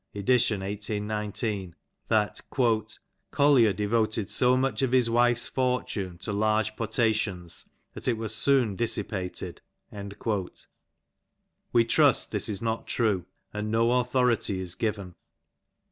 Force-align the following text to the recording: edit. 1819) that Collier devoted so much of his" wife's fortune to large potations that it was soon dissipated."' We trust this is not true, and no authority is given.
edit. 0.15 0.49
1819) 0.49 1.75
that 2.07 2.41
Collier 3.29 3.71
devoted 3.71 4.31
so 4.31 4.57
much 4.57 4.81
of 4.81 4.91
his" 4.91 5.07
wife's 5.11 5.47
fortune 5.47 6.17
to 6.17 6.33
large 6.33 6.75
potations 6.75 7.69
that 7.93 8.07
it 8.07 8.17
was 8.17 8.33
soon 8.33 8.75
dissipated."' 8.75 9.61
We 11.71 11.85
trust 11.85 12.31
this 12.31 12.49
is 12.49 12.63
not 12.63 12.87
true, 12.87 13.27
and 13.53 13.69
no 13.69 13.99
authority 13.99 14.59
is 14.59 14.73
given. 14.73 15.13